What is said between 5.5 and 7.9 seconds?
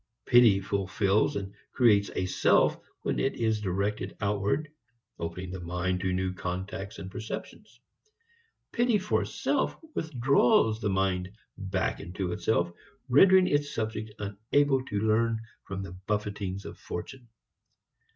the mind to new contacts and receptions.